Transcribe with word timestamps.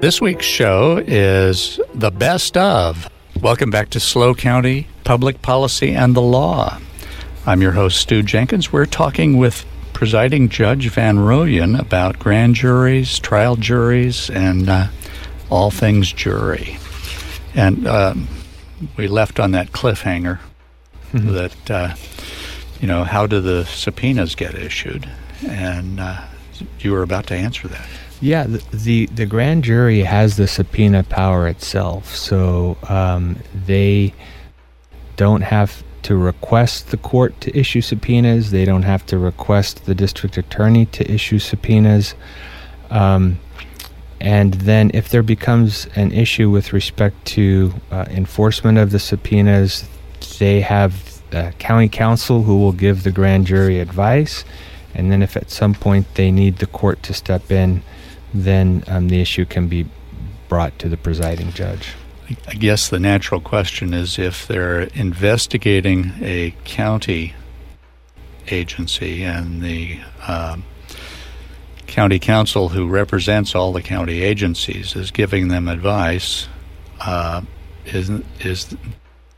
This 0.00 0.20
week's 0.20 0.46
show 0.46 1.02
is 1.04 1.80
the 1.92 2.12
best 2.12 2.56
of. 2.56 3.10
Welcome 3.40 3.70
back 3.70 3.90
to 3.90 3.98
SLO 3.98 4.32
County 4.32 4.86
Public 5.02 5.42
Policy 5.42 5.92
and 5.92 6.14
the 6.14 6.22
Law. 6.22 6.78
I'm 7.44 7.60
your 7.60 7.72
host, 7.72 8.00
Stew 8.00 8.22
Jenkins. 8.22 8.72
We're 8.72 8.86
talking 8.86 9.38
with 9.38 9.66
presiding 9.94 10.50
Judge 10.50 10.88
Van 10.88 11.16
Rooyen 11.16 11.76
about 11.76 12.20
grand 12.20 12.54
juries, 12.54 13.18
trial 13.18 13.56
juries, 13.56 14.30
and 14.30 14.68
uh, 14.68 14.86
all 15.50 15.72
things 15.72 16.12
jury. 16.12 16.78
And 17.56 17.84
um, 17.88 18.28
we 18.96 19.08
left 19.08 19.40
on 19.40 19.50
that 19.50 19.72
cliffhanger 19.72 20.38
mm-hmm. 21.12 21.32
that, 21.32 21.70
uh, 21.72 21.94
you 22.80 22.86
know, 22.86 23.02
how 23.02 23.26
do 23.26 23.40
the 23.40 23.64
subpoenas 23.64 24.36
get 24.36 24.54
issued? 24.54 25.10
And 25.44 25.98
uh, 25.98 26.22
you 26.78 26.92
were 26.92 27.02
about 27.02 27.26
to 27.26 27.34
answer 27.34 27.66
that. 27.66 27.88
Yeah, 28.20 28.44
the, 28.44 28.58
the, 28.72 29.06
the 29.06 29.26
grand 29.26 29.62
jury 29.64 30.00
has 30.00 30.36
the 30.36 30.48
subpoena 30.48 31.04
power 31.04 31.46
itself, 31.46 32.16
so 32.16 32.76
um, 32.88 33.36
they 33.66 34.12
don't 35.16 35.42
have 35.42 35.84
to 36.02 36.16
request 36.16 36.90
the 36.90 36.96
court 36.96 37.40
to 37.42 37.56
issue 37.56 37.80
subpoenas. 37.80 38.50
They 38.50 38.64
don't 38.64 38.82
have 38.82 39.06
to 39.06 39.18
request 39.18 39.84
the 39.84 39.94
district 39.94 40.36
attorney 40.36 40.86
to 40.86 41.08
issue 41.10 41.38
subpoenas. 41.38 42.14
Um, 42.90 43.38
and 44.20 44.54
then, 44.54 44.90
if 44.94 45.10
there 45.10 45.22
becomes 45.22 45.86
an 45.94 46.10
issue 46.10 46.50
with 46.50 46.72
respect 46.72 47.24
to 47.26 47.72
uh, 47.92 48.06
enforcement 48.08 48.78
of 48.78 48.90
the 48.90 48.98
subpoenas, 48.98 49.88
they 50.38 50.60
have 50.60 51.22
county 51.58 51.88
counsel 51.88 52.42
who 52.42 52.56
will 52.56 52.72
give 52.72 53.02
the 53.04 53.12
grand 53.12 53.46
jury 53.46 53.78
advice. 53.78 54.44
And 54.94 55.12
then, 55.12 55.22
if 55.22 55.36
at 55.36 55.50
some 55.50 55.74
point 55.74 56.14
they 56.14 56.32
need 56.32 56.56
the 56.58 56.66
court 56.66 57.02
to 57.04 57.14
step 57.14 57.52
in, 57.52 57.82
then 58.34 58.84
um, 58.86 59.08
the 59.08 59.20
issue 59.20 59.44
can 59.44 59.68
be 59.68 59.86
brought 60.48 60.78
to 60.78 60.88
the 60.88 60.96
presiding 60.96 61.52
judge. 61.52 61.94
I 62.46 62.54
guess 62.54 62.88
the 62.88 62.98
natural 62.98 63.40
question 63.40 63.94
is 63.94 64.18
if 64.18 64.46
they're 64.46 64.82
investigating 64.94 66.12
a 66.20 66.54
county 66.64 67.34
agency 68.48 69.24
and 69.24 69.62
the 69.62 70.00
um, 70.26 70.64
county 71.86 72.18
counsel 72.18 72.68
who 72.68 72.86
represents 72.86 73.54
all 73.54 73.72
the 73.72 73.82
county 73.82 74.22
agencies 74.22 74.94
is 74.94 75.10
giving 75.10 75.48
them 75.48 75.68
advice, 75.68 76.48
uh, 77.00 77.42
is, 77.86 78.10
is 78.40 78.76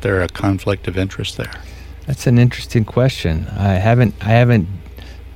there 0.00 0.22
a 0.22 0.28
conflict 0.28 0.86
of 0.86 0.96
interest 0.96 1.36
there? 1.36 1.52
That's 2.06 2.26
an 2.28 2.38
interesting 2.38 2.84
question. 2.84 3.48
I 3.56 3.74
haven't 3.74 4.14
I 4.20 4.30
haven't 4.30 4.68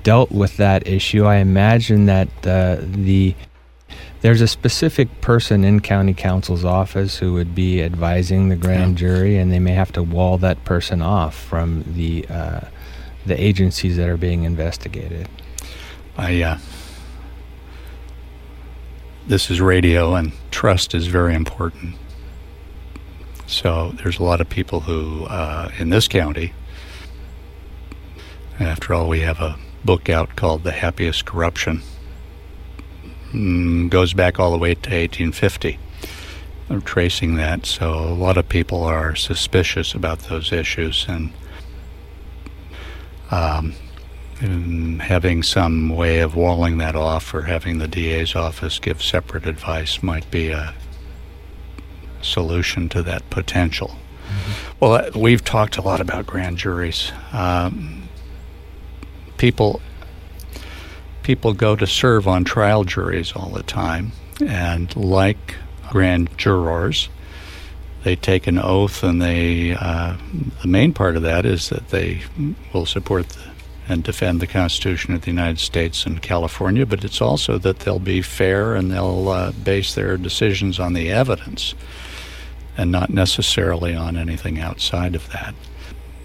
dealt 0.03 0.31
with 0.31 0.57
that 0.57 0.87
issue. 0.87 1.25
I 1.25 1.37
imagine 1.37 2.07
that 2.07 2.29
uh, 2.47 2.79
the 2.81 3.35
there's 4.21 4.41
a 4.43 4.49
specific 4.49 5.21
person 5.23 5.65
in 5.65 5.81
county 5.81 6.13
counsel's 6.13 6.65
office 6.65 7.17
who 7.17 7.33
would 7.33 7.55
be 7.55 7.83
advising 7.83 8.49
the 8.49 8.57
grand 8.57 8.99
jury, 8.99 9.39
and 9.39 9.51
they 9.51 9.59
may 9.59 9.73
have 9.73 9.93
to 9.93 10.03
wall 10.03 10.37
that 10.39 10.63
person 10.65 11.01
off 11.01 11.35
from 11.35 11.85
the 11.87 12.27
uh, 12.29 12.61
the 13.25 13.41
agencies 13.41 13.97
that 13.97 14.09
are 14.09 14.17
being 14.19 14.45
investigated. 14.45 15.29
I 16.17 16.43
uh, 16.43 16.59
this 19.27 19.51
is 19.51 19.61
radio, 19.61 20.15
and 20.15 20.33
trust 20.51 20.95
is 20.95 21.07
very 21.07 21.35
important. 21.35 21.95
So 23.47 23.93
there's 24.03 24.19
a 24.19 24.23
lot 24.23 24.41
of 24.41 24.49
people 24.49 24.81
who 24.81 25.25
uh, 25.25 25.71
in 25.79 25.91
this 25.91 26.09
county. 26.09 26.53
After 28.59 28.93
all, 28.93 29.09
we 29.09 29.21
have 29.21 29.41
a 29.41 29.59
book 29.85 30.09
out 30.09 30.37
called 30.37 30.65
"The 30.65 30.73
Happiest 30.73 31.25
Corruption." 31.25 31.83
Mm, 33.33 33.91
goes 33.91 34.13
back 34.13 34.41
all 34.41 34.51
the 34.51 34.59
way 34.59 34.75
to 34.75 34.91
1850. 34.91 35.79
I'm 36.69 36.83
tracing 36.83 37.35
that, 37.37 37.67
so 37.67 37.93
a 37.93 38.15
lot 38.15 38.37
of 38.37 38.49
people 38.49 38.85
are 38.85 39.15
suspicious 39.17 39.95
about 39.95 40.21
those 40.21 40.53
issues, 40.53 41.07
and, 41.09 41.33
um, 43.31 43.75
and 44.41 45.03
having 45.03 45.43
some 45.43 45.89
way 45.89 46.21
of 46.21 46.37
walling 46.37 46.79
that 46.79 46.95
off 46.95 47.35
or 47.35 47.43
having 47.43 47.79
the 47.79 47.89
DA's 47.89 48.35
office 48.35 48.79
give 48.79 49.03
separate 49.03 49.47
advice 49.47 50.03
might 50.03 50.31
be 50.31 50.51
a 50.51 50.75
solution 52.23 52.89
to 52.91 53.03
that 53.03 53.29
potential. 53.31 53.97
Mm-hmm. 54.29 54.77
Well, 54.79 54.93
uh, 54.93 55.11
we've 55.15 55.45
talked 55.45 55.77
a 55.77 55.83
lot 55.83 56.01
about 56.01 56.27
grand 56.27 56.59
juries. 56.59 57.13
Um, 57.33 58.09
people 59.41 59.81
people 61.23 61.55
go 61.55 61.75
to 61.75 61.87
serve 61.87 62.29
on 62.29 62.45
trial 62.45 62.85
juries 62.85 63.33
all 63.33 63.49
the 63.49 63.63
time, 63.63 64.13
and 64.47 64.95
like 64.95 65.57
grand 65.89 66.29
jurors, 66.37 67.09
they 68.05 68.15
take 68.15 68.47
an 68.47 68.59
oath, 68.59 69.03
and 69.03 69.21
they 69.23 69.75
uh, 69.75 70.15
the 70.61 70.69
main 70.69 70.93
part 70.93 71.17
of 71.17 71.23
that 71.23 71.47
is 71.47 71.71
that 71.71 71.89
they 71.89 72.21
will 72.75 72.85
support 72.85 73.31
the, 73.31 73.51
and 73.89 74.05
defend 74.05 74.41
the 74.41 74.47
Constitution 74.47 75.15
of 75.15 75.23
the 75.23 75.31
United 75.31 75.59
States 75.59 76.05
and 76.05 76.21
California, 76.21 76.85
but 76.85 77.03
it's 77.03 77.23
also 77.23 77.57
that 77.59 77.81
they'll 77.81 77.99
be 77.99 78.21
fair 78.21 78.75
and 78.75 78.93
they'll 78.93 79.31
uh, 79.31 79.53
base 79.53 79.95
their 79.95 80.19
decisions 80.19 80.79
on 80.79 80.93
the 80.93 81.11
evidence 81.11 81.75
and 82.77 82.93
not 82.93 83.11
necessarily 83.11 83.97
on 83.97 84.17
anything 84.17 84.61
outside 84.61 85.15
of 85.15 85.29
that. 85.33 85.55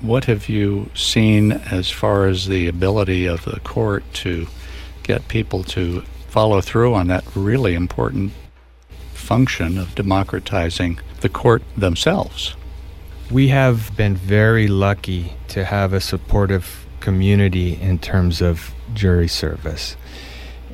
What 0.02 0.26
have 0.26 0.50
you 0.50 0.90
seen 0.94 1.52
as 1.52 1.90
far 1.90 2.28
as 2.28 2.48
the 2.48 2.68
ability 2.68 3.26
of 3.26 3.46
the 3.46 3.60
court 3.62 4.04
to 4.16 4.48
get 5.04 5.28
people 5.28 5.64
to 5.64 6.02
follow 6.28 6.60
through 6.62 6.94
on 6.94 7.08
that 7.08 7.24
really 7.36 7.76
important 7.76 8.34
function 9.14 9.78
of 9.78 9.96
democratizing 9.96 11.00
the 11.22 11.30
court 11.30 11.64
themselves. 11.78 12.56
We 13.32 13.48
have 13.48 13.96
been 13.96 14.16
very 14.16 14.68
lucky 14.68 15.34
to 15.50 15.66
have 15.66 15.94
a 15.94 16.02
supportive 16.02 16.86
community 17.00 17.80
in 17.82 18.00
terms 18.00 18.42
of 18.42 18.74
jury 18.94 19.28
service. 19.28 19.96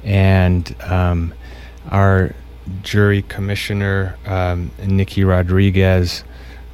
And 0.03 0.75
um, 0.81 1.33
our 1.89 2.33
jury 2.81 3.21
commissioner, 3.21 4.17
um, 4.25 4.71
Nikki 4.83 5.23
Rodriguez, 5.23 6.23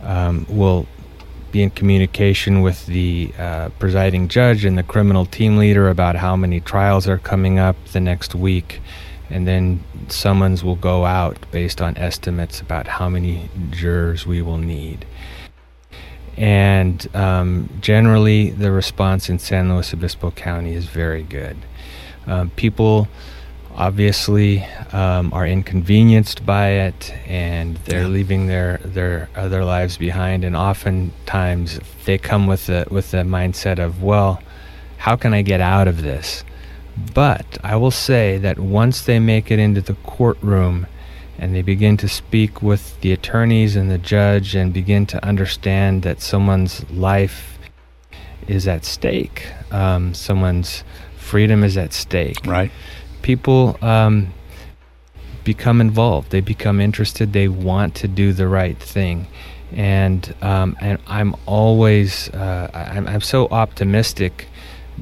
um, 0.02 0.46
will 0.50 0.88
be 1.52 1.64
in 1.64 1.70
communication 1.70 2.62
with 2.62 2.86
the 2.86 3.32
uh, 3.38 3.70
presiding 3.80 4.28
judge 4.28 4.66
and 4.66 4.78
the 4.78 4.84
criminal 4.84 5.26
team 5.26 5.58
leader 5.58 5.90
about 5.90 6.16
how 6.16 6.36
many 6.36 6.60
trials 6.60 7.08
are 7.08 7.18
coming 7.18 7.60
up 7.60 7.76
the 7.94 8.00
next 8.00 8.36
week. 8.36 8.82
And 9.30 9.48
then 9.48 9.84
summons 10.08 10.64
will 10.64 10.76
go 10.76 11.06
out 11.06 11.38
based 11.52 11.82
on 11.82 11.98
estimates 11.98 12.62
about 12.62 12.88
how 12.88 13.10
many 13.10 13.50
jurors 13.72 14.26
we 14.26 14.42
will 14.42 14.58
need. 14.58 15.06
And 16.38 17.08
um, 17.16 17.70
generally, 17.82 18.52
the 18.52 18.72
response 18.72 19.30
in 19.30 19.40
San 19.40 19.74
Luis 19.74 19.94
Obispo 19.94 20.32
County 20.32 20.74
is 20.74 20.86
very 20.86 21.24
good. 21.24 21.58
Um, 22.28 22.52
people 22.52 23.08
obviously 23.78 24.64
um, 24.92 25.32
are 25.34 25.46
inconvenienced 25.46 26.46
by 26.46 26.70
it 26.70 27.14
and 27.28 27.78
they're 27.86 28.08
leaving 28.08 28.48
their 28.48 28.78
their 28.84 29.30
other 29.36 29.64
lives 29.64 29.98
behind 29.98 30.44
and 30.44 30.56
oftentimes 30.56 31.80
they 32.06 32.18
come 32.18 32.48
with 32.48 32.66
the 32.66 32.86
with 32.90 33.12
the 33.12 33.18
mindset 33.18 33.78
of 33.78 34.02
well 34.02 34.42
how 34.98 35.16
can 35.16 35.34
I 35.34 35.42
get 35.42 35.62
out 35.62 35.88
of 35.88 36.02
this? 36.02 36.44
But 37.14 37.58
I 37.64 37.76
will 37.76 37.92
say 37.92 38.38
that 38.40 38.60
once 38.60 39.02
they 39.02 39.20
make 39.20 39.52
it 39.52 39.60
into 39.60 39.82
the 39.82 39.94
courtroom 39.94 40.88
and 41.38 41.54
they 41.54 41.62
begin 41.62 41.98
to 41.98 42.10
speak 42.10 42.64
with 42.64 43.00
the 43.02 43.12
attorneys 43.12 43.76
and 43.76 43.92
the 43.92 44.00
judge 44.00 44.56
and 44.56 44.74
begin 44.74 45.06
to 45.08 45.24
understand 45.24 46.02
that 46.02 46.20
someone's 46.22 46.90
life 46.90 47.60
is 48.48 48.68
at 48.68 48.86
stake 48.86 49.46
um, 49.72 50.14
someone's 50.14 50.84
freedom 51.18 51.64
is 51.64 51.78
at 51.78 51.94
stake 51.94 52.38
right 52.46 52.72
people 53.28 53.78
um, 53.82 54.34
become 55.44 55.82
involved. 55.82 56.32
They 56.32 56.40
become 56.40 56.80
interested. 56.80 57.34
They 57.34 57.50
want 57.50 57.94
to 57.96 58.08
do 58.08 58.32
the 58.32 58.48
right 58.48 58.80
thing, 58.80 59.28
and 59.74 60.34
um, 60.42 60.78
and 60.80 60.98
I'm 61.08 61.36
always 61.46 62.30
uh, 62.30 62.72
I'm, 62.74 63.06
I'm 63.06 63.20
so 63.20 63.50
optimistic. 63.50 64.48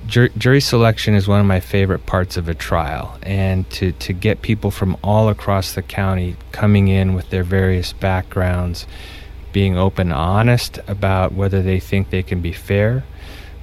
Jur- 0.07 0.29
jury 0.29 0.59
selection 0.59 1.13
is 1.13 1.27
one 1.27 1.39
of 1.39 1.45
my 1.45 1.59
favorite 1.59 2.07
parts 2.07 2.35
of 2.35 2.49
a 2.49 2.55
trial, 2.55 3.15
and 3.21 3.69
to 3.69 3.91
to 3.91 4.11
get 4.11 4.41
people 4.41 4.71
from 4.71 4.97
all 5.03 5.29
across 5.29 5.73
the 5.73 5.83
county 5.83 6.35
coming 6.51 6.87
in 6.87 7.13
with 7.13 7.29
their 7.29 7.43
various 7.43 7.93
backgrounds, 7.93 8.87
being 9.53 9.77
open, 9.77 10.11
honest 10.11 10.79
about 10.87 11.33
whether 11.33 11.61
they 11.61 11.79
think 11.79 12.09
they 12.09 12.23
can 12.23 12.41
be 12.41 12.53
fair 12.53 13.03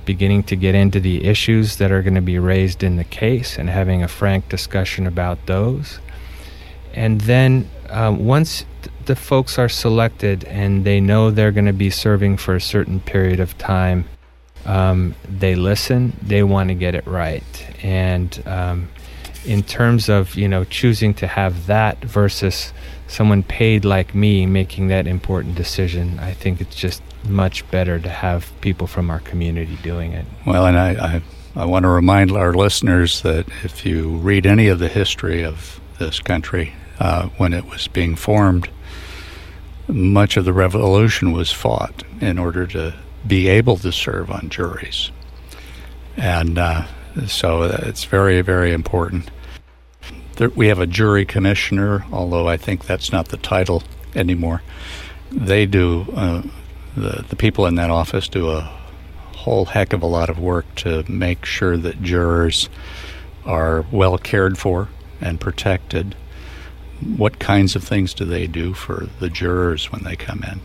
beginning 0.05 0.43
to 0.45 0.57
get 0.57 0.75
into 0.75 1.01
the 1.01 1.25
issues 1.25 1.77
that 1.77 1.91
are 1.93 2.03
going 2.03 2.15
to 2.15 2.21
be 2.21 2.39
raised 2.39 2.83
in 2.83 2.97
the 2.97 3.05
case 3.05 3.59
and 3.59 3.69
having 3.69 4.03
a 4.03 4.09
frank 4.09 4.49
discussion 4.49 5.07
about 5.07 5.47
those. 5.47 5.99
And 6.95 7.21
then 7.23 7.69
um, 7.89 8.27
once 8.27 8.65
th- 8.83 8.95
the 9.07 9.17
folks 9.17 9.59
are 9.59 9.69
selected 9.69 10.45
and 10.45 10.85
they 10.85 11.01
know 11.01 11.31
they're 11.31 11.53
going 11.53 11.67
to 11.67 11.73
be 11.73 11.91
serving 11.91 12.37
for 12.37 12.55
a 12.55 12.61
certain 12.61 13.01
period 13.01 13.41
of 13.41 13.57
time, 13.59 14.07
um, 14.67 15.15
they 15.29 15.55
listen, 15.55 16.17
they 16.23 16.43
want 16.43 16.69
to 16.69 16.75
get 16.75 16.95
it 16.95 17.07
right. 17.07 17.67
And 17.83 18.43
um, 18.47 18.89
in 19.45 19.63
terms 19.63 20.09
of 20.09 20.35
you 20.35 20.49
know 20.49 20.65
choosing 20.65 21.15
to 21.15 21.27
have 21.27 21.67
that 21.67 21.99
versus 22.05 22.73
someone 23.13 23.43
paid 23.43 23.85
like 23.85 24.15
me 24.15 24.47
making 24.47 24.89
that 24.89 25.07
important 25.07 25.55
decision, 25.55 26.19
I 26.19 26.33
think 26.33 26.61
it's 26.61 26.75
just 26.75 27.03
much 27.29 27.69
better 27.71 27.99
to 27.99 28.09
have 28.09 28.51
people 28.61 28.87
from 28.87 29.11
our 29.11 29.21
community 29.21 29.77
doing 29.83 30.13
it. 30.13 30.25
Well, 30.47 30.67
and 30.67 30.79
I, 30.79 30.91
I, 30.91 31.23
I 31.55 31.65
want 31.67 31.83
to 31.85 31.89
remind 31.89 32.33
our 32.33 32.55
listeners 32.55 33.21
that 33.23 33.47
if 33.63 33.85
you 33.85 34.17
read 34.17 34.47
any 34.47 34.69
of 34.69 34.79
the 34.79 34.89
history 34.89 35.45
of 35.45 35.81
this 35.99 36.21
country 36.21 36.73
uh, 36.99 37.29
when 37.37 37.53
it 37.53 37.67
was 37.67 37.87
being 37.89 38.17
formed, 38.17 38.71
much 39.89 40.37
of 40.37 40.45
the 40.45 40.53
revolution 40.53 41.33
was 41.33 41.53
fought 41.53 42.03
in 42.21 42.39
order 42.39 42.67
to 42.69 42.95
be 43.27 43.49
able 43.49 43.77
to 43.77 43.93
serve 43.93 44.31
on 44.31 44.49
juries. 44.49 45.11
And 46.17 46.59
uh, 46.59 46.87
so 47.27 47.65
it's 47.65 48.05
very, 48.05 48.41
very 48.41 48.73
important. 48.73 49.31
There, 50.43 50.51
we 50.51 50.67
have 50.67 50.81
a 50.81 50.89
jury 50.89 51.25
commissioner, 51.25 52.05
although 52.11 52.49
I 52.49 52.57
think 52.57 52.85
that's 52.85 53.13
not 53.13 53.29
the 53.29 53.37
title 53.37 53.85
anymore. 54.17 54.61
They 55.31 55.67
do, 55.67 56.05
uh, 56.17 56.43
the, 56.97 57.25
the 57.29 57.37
people 57.37 57.65
in 57.67 57.77
that 57.77 57.91
office 57.91 58.27
do 58.27 58.51
a 58.51 58.63
whole 59.37 59.67
heck 59.67 59.93
of 59.93 60.03
a 60.03 60.07
lot 60.07 60.29
of 60.29 60.41
work 60.41 60.67
to 60.79 61.09
make 61.09 61.45
sure 61.45 61.77
that 61.77 62.03
jurors 62.03 62.69
are 63.47 63.87
well 63.93 64.19
cared 64.19 64.59
for 64.59 64.89
and 65.21 65.39
protected. 65.39 66.17
What 67.17 67.39
kinds 67.39 67.77
of 67.77 67.85
things 67.85 68.13
do 68.13 68.25
they 68.25 68.49
do 68.49 68.75
for 68.75 69.07
the 69.21 69.29
jurors 69.29 69.93
when 69.93 70.03
they 70.03 70.17
come 70.17 70.43
in? 70.43 70.61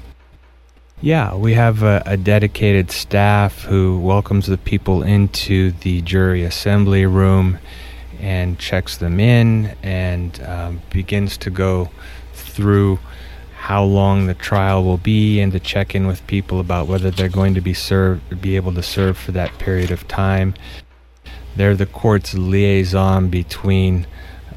Yeah, 1.02 1.36
we 1.36 1.54
have 1.54 1.84
a, 1.84 2.02
a, 2.04 2.18
dedicated 2.18 2.90
staff 2.90 3.66
who 3.66 4.00
welcomes 4.00 4.48
the 4.48 4.58
people 4.58 5.04
into 5.04 5.70
the 5.70 6.02
jury 6.02 6.44
assembly 6.44 7.06
room 7.06 7.60
and 8.20 8.58
checks 8.60 8.98
them 8.98 9.20
in 9.20 9.76
and 9.84 10.42
um, 10.44 10.82
begins 10.90 11.38
to 11.38 11.50
go 11.50 11.90
through 12.34 13.00
how 13.58 13.84
long 13.84 14.28
the 14.28 14.34
trial 14.34 14.84
will 14.84 14.98
be 14.98 15.40
and 15.40 15.52
to 15.52 15.60
check 15.60 15.94
in 15.94 16.08
with 16.08 16.26
people 16.28 16.60
about 16.60 16.88
whether 16.88 17.12
they're 17.12 17.28
going 17.28 17.54
to 17.54 17.62
be 17.62 17.74
served 17.74 18.42
be 18.42 18.56
able 18.56 18.74
to 18.74 18.84
serve 18.84 19.18
for 19.18 19.32
that 19.32 19.52
period 19.58 19.92
of 19.92 20.08
time. 20.08 20.54
They're 21.56 21.76
the 21.76 21.88
court's 21.88 22.34
liaison 22.34 23.30
between 23.30 24.08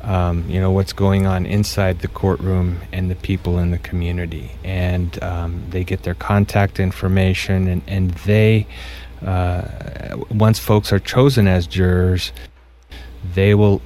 um, 0.03 0.49
you 0.49 0.61
know 0.61 0.71
what's 0.71 0.93
going 0.93 1.27
on 1.27 1.45
inside 1.47 2.01
the 2.01 2.09
courtroom 2.09 2.81
and 2.93 3.11
the 3.11 3.15
people 3.15 3.59
in 3.59 3.71
the 3.71 3.79
community 3.79 4.53
and 4.65 5.23
um, 5.23 5.65
they 5.71 5.85
get 5.85 6.05
their 6.05 6.15
contact 6.15 6.81
information 6.81 7.69
and, 7.69 7.83
and 7.87 8.11
they 8.11 8.67
uh, 9.25 9.63
once 10.31 10.59
folks 10.59 10.93
are 10.93 10.99
chosen 10.99 11.47
as 11.47 11.67
jurors 11.67 12.33
they 13.35 13.55
will 13.55 13.81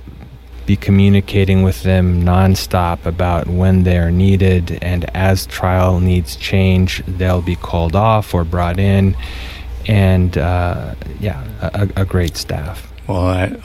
be 0.67 0.77
communicating 0.77 1.63
with 1.63 1.83
them 1.83 2.23
nonstop 2.23 3.05
about 3.05 3.47
when 3.47 3.83
they're 3.83 4.11
needed 4.11 4.79
and 4.81 5.05
as 5.15 5.47
trial 5.47 6.01
needs 6.01 6.37
change 6.37 7.03
they'll 7.07 7.43
be 7.43 7.57
called 7.57 7.95
off 7.95 8.33
or 8.33 8.45
brought 8.45 8.79
in 8.79 9.15
and 9.87 10.39
uh, 10.39 10.95
yeah 11.21 11.45
a, 11.75 12.03
a 12.03 12.05
great 12.07 12.37
staff 12.37 12.91
well 13.07 13.27
I, 13.27 13.57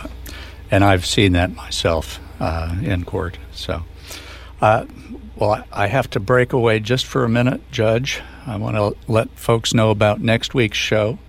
and 0.71 0.83
I've 0.83 1.05
seen 1.05 1.33
that 1.33 1.55
myself 1.55 2.19
uh, 2.39 2.75
in 2.81 3.03
court. 3.03 3.37
So, 3.51 3.83
uh, 4.61 4.85
well, 5.35 5.63
I 5.71 5.87
have 5.87 6.09
to 6.11 6.19
break 6.19 6.53
away 6.53 6.79
just 6.79 7.05
for 7.05 7.23
a 7.23 7.29
minute, 7.29 7.61
Judge. 7.71 8.21
I 8.45 8.57
want 8.57 8.75
to 8.75 9.11
let 9.11 9.29
folks 9.31 9.73
know 9.73 9.89
about 9.89 10.21
next 10.21 10.53
week's 10.53 10.77
show. 10.77 11.19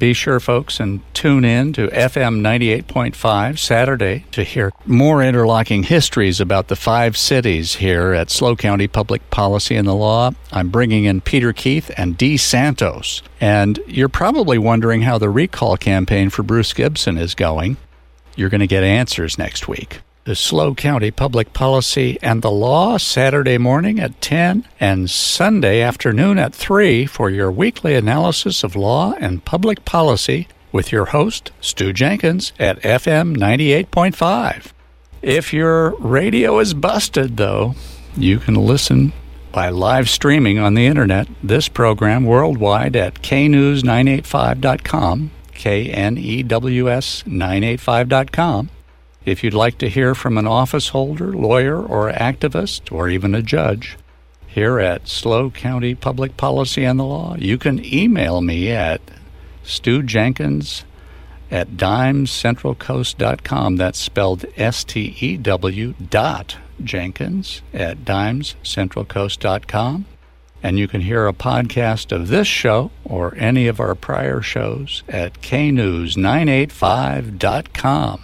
Be 0.00 0.14
sure, 0.14 0.40
folks, 0.40 0.80
and 0.80 1.02
tune 1.12 1.44
in 1.44 1.74
to 1.74 1.88
FM 1.88 2.40
98.5 2.40 3.58
Saturday 3.58 4.24
to 4.32 4.42
hear 4.42 4.72
more 4.86 5.22
interlocking 5.22 5.82
histories 5.82 6.40
about 6.40 6.68
the 6.68 6.74
five 6.74 7.18
cities 7.18 7.74
here 7.74 8.14
at 8.14 8.30
SLO 8.30 8.56
County 8.56 8.88
Public 8.88 9.28
Policy 9.28 9.76
and 9.76 9.86
the 9.86 9.94
Law. 9.94 10.30
I'm 10.52 10.70
bringing 10.70 11.04
in 11.04 11.20
Peter 11.20 11.52
Keith 11.52 11.90
and 11.98 12.16
Dee 12.16 12.38
Santos. 12.38 13.22
And 13.42 13.78
you're 13.86 14.08
probably 14.08 14.56
wondering 14.56 15.02
how 15.02 15.18
the 15.18 15.28
recall 15.28 15.76
campaign 15.76 16.30
for 16.30 16.42
Bruce 16.42 16.72
Gibson 16.72 17.18
is 17.18 17.34
going. 17.34 17.76
You're 18.36 18.48
going 18.48 18.62
to 18.62 18.66
get 18.66 18.82
answers 18.82 19.36
next 19.36 19.68
week 19.68 20.00
the 20.24 20.34
SLO 20.34 20.74
County 20.74 21.10
Public 21.10 21.54
Policy 21.54 22.18
and 22.22 22.42
the 22.42 22.50
Law 22.50 22.98
Saturday 22.98 23.56
morning 23.56 23.98
at 23.98 24.20
10 24.20 24.68
and 24.78 25.08
Sunday 25.08 25.80
afternoon 25.80 26.38
at 26.38 26.54
3 26.54 27.06
for 27.06 27.30
your 27.30 27.50
weekly 27.50 27.94
analysis 27.94 28.62
of 28.62 28.76
law 28.76 29.14
and 29.18 29.42
public 29.44 29.86
policy 29.86 30.46
with 30.72 30.92
your 30.92 31.06
host, 31.06 31.50
Stew 31.60 31.94
Jenkins, 31.94 32.52
at 32.58 32.80
FM 32.82 33.36
98.5. 33.36 34.72
If 35.22 35.52
your 35.52 35.96
radio 35.98 36.58
is 36.58 36.74
busted, 36.74 37.36
though, 37.36 37.74
you 38.16 38.38
can 38.38 38.54
listen 38.54 39.12
by 39.52 39.68
live 39.70 40.08
streaming 40.08 40.58
on 40.58 40.74
the 40.74 40.86
internet 40.86 41.28
this 41.42 41.68
program 41.68 42.24
worldwide 42.24 42.94
at 42.94 43.14
knews985.com, 43.14 45.30
K 45.54 45.90
N 45.90 46.18
E 46.18 46.42
W 46.42 46.90
S 46.90 47.22
985.com 47.24 48.70
if 49.24 49.44
you'd 49.44 49.54
like 49.54 49.78
to 49.78 49.88
hear 49.88 50.14
from 50.14 50.38
an 50.38 50.46
office 50.46 50.88
holder, 50.88 51.32
lawyer, 51.32 51.80
or 51.80 52.12
activist, 52.12 52.92
or 52.92 53.08
even 53.08 53.34
a 53.34 53.42
judge, 53.42 53.96
here 54.46 54.80
at 54.80 55.06
SLO 55.06 55.50
County 55.50 55.94
Public 55.94 56.36
Policy 56.36 56.84
and 56.84 56.98
the 56.98 57.04
Law, 57.04 57.36
you 57.36 57.56
can 57.56 57.84
email 57.84 58.40
me 58.40 58.70
at 58.70 59.00
Stew 59.62 60.02
Jenkins 60.02 60.84
at 61.50 61.72
dimescentralcoast.com. 61.72 63.76
That's 63.76 63.98
spelled 63.98 64.44
S 64.56 64.84
T 64.84 65.16
E 65.20 65.36
W 65.36 65.94
dot 66.10 66.56
Jenkins 66.82 67.62
at 67.72 67.98
dimescentralcoast.com. 67.98 70.06
And 70.62 70.78
you 70.78 70.86
can 70.88 71.00
hear 71.00 71.26
a 71.26 71.32
podcast 71.32 72.12
of 72.12 72.28
this 72.28 72.46
show 72.46 72.90
or 73.04 73.34
any 73.36 73.66
of 73.66 73.80
our 73.80 73.94
prior 73.94 74.42
shows 74.42 75.02
at 75.08 75.40
knews985.com. 75.40 78.20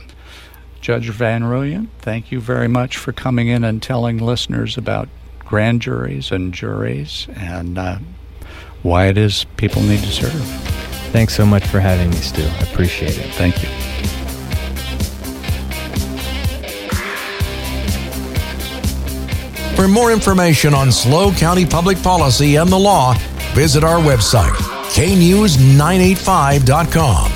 Judge 0.86 1.10
Van 1.10 1.42
Rooyen, 1.42 1.88
thank 1.98 2.30
you 2.30 2.40
very 2.40 2.68
much 2.68 2.96
for 2.96 3.12
coming 3.12 3.48
in 3.48 3.64
and 3.64 3.82
telling 3.82 4.18
listeners 4.18 4.78
about 4.78 5.08
grand 5.40 5.82
juries 5.82 6.30
and 6.30 6.54
juries 6.54 7.26
and 7.34 7.76
uh, 7.76 7.98
why 8.84 9.06
it 9.06 9.18
is 9.18 9.46
people 9.56 9.82
need 9.82 9.98
to 9.98 10.12
serve. 10.12 10.40
Thanks 11.10 11.34
so 11.34 11.44
much 11.44 11.66
for 11.66 11.80
having 11.80 12.10
me, 12.10 12.16
Stew. 12.18 12.44
I 12.44 12.70
appreciate 12.70 13.18
it. 13.18 13.34
Thank 13.34 13.64
you. 13.64 13.68
For 19.74 19.88
more 19.88 20.12
information 20.12 20.72
on 20.72 20.92
SLO 20.92 21.32
County 21.32 21.66
public 21.66 22.00
policy 22.00 22.54
and 22.54 22.70
the 22.70 22.78
law, 22.78 23.14
visit 23.54 23.82
our 23.82 23.98
website, 23.98 24.54
knews985.com. 24.94 27.35